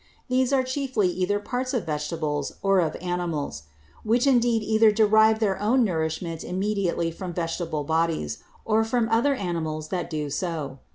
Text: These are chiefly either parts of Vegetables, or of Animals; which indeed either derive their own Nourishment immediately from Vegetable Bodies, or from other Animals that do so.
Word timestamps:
These 0.29 0.51
are 0.51 0.63
chiefly 0.63 1.09
either 1.09 1.39
parts 1.39 1.75
of 1.75 1.85
Vegetables, 1.85 2.53
or 2.63 2.79
of 2.79 2.95
Animals; 2.95 3.65
which 4.03 4.25
indeed 4.25 4.63
either 4.63 4.91
derive 4.91 5.37
their 5.37 5.61
own 5.61 5.83
Nourishment 5.83 6.43
immediately 6.43 7.11
from 7.11 7.33
Vegetable 7.33 7.83
Bodies, 7.83 8.39
or 8.65 8.83
from 8.83 9.07
other 9.09 9.35
Animals 9.35 9.89
that 9.89 10.09
do 10.09 10.31
so. 10.31 10.79